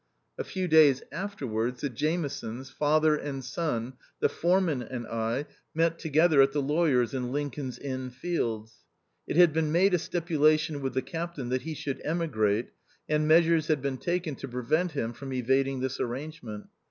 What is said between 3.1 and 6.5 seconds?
and son, the foreman and I met together